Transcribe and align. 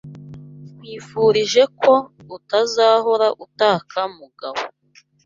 Nkwifurije 0.73 1.61
ko 1.81 1.93
utazahora 2.37 3.27
utaka 3.45 3.99
Mugabo. 4.17 4.61